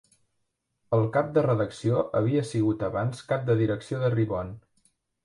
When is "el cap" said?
0.97-1.27